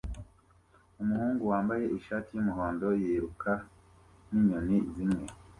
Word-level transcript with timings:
Umuhungu 1.01 1.43
wambaye 1.51 1.85
ishati 1.97 2.29
yumuhondo 2.33 2.87
yiruka 3.01 3.51
ninyoni 4.29 4.77
zimwe 4.93 5.23